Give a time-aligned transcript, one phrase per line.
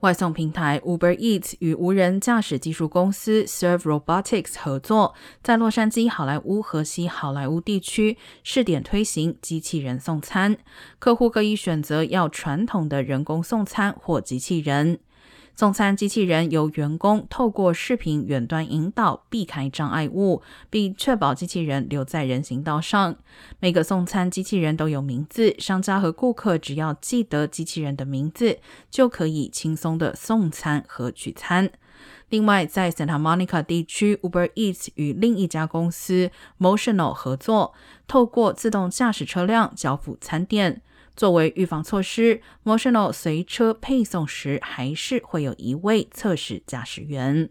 [0.00, 10.56] 外送平台 Uber Eats 与无人驾驶技术公司 Serve Robotics 合作，在洛杉矶、好莱坞和西好莱坞地区试点推行机器人送餐。
[11.00, 15.00] 客户可以选择要传统的人工送餐或机器人。
[15.58, 23.16] 送餐机器人由员工透过视频远端引导，避开障碍物，并确保机器人留在人行道上。
[23.58, 31.68] 每个送餐机器人都有名字，商家和顾客只要记得机器人的名字，就可以轻松的送餐和取餐。
[32.28, 36.30] 另外，在 Santa Monica 地区，Uber Eats 与另一家公司
[36.60, 37.74] Motional 合作，
[38.06, 40.82] 透过自动驾驶车辆交付餐点。
[41.18, 47.50] 作为预防措施，Motional 随车配送时还是会有一位测试驾驶员。